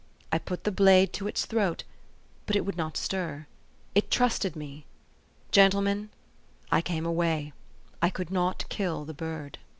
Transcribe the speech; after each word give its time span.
I 0.31 0.39
put 0.39 0.63
the 0.63 0.71
blade 0.71 1.13
to 1.13 1.27
its 1.27 1.45
throat; 1.45 1.83
but 2.47 2.55
it 2.55 2.65
would 2.65 2.75
not 2.75 2.97
stir. 2.97 3.45
It 3.93 4.09
trusted 4.09 4.55
me. 4.55 4.85
Gentlemen, 5.51 6.09
I 6.71 6.81
came 6.81 7.05
away 7.05 7.53
I 8.01 8.09
could 8.09 8.31
not 8.31 8.65
kill 8.67 9.05
the 9.05 9.13
bird." 9.13 9.29
THE 9.29 9.29
STORY 9.29 9.55
OP 9.57 9.57
AVIS. 9.59 9.65